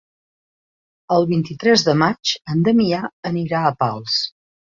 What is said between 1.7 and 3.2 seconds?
de maig en Damià